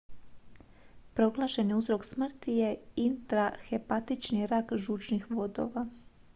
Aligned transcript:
proglašeni 1.19 1.73
uzrok 1.75 2.05
smrti 2.05 2.55
je 2.61 2.73
intrahepatični 3.05 4.47
rak 4.55 4.77
žučnih 4.87 5.31
vodova 5.31 5.89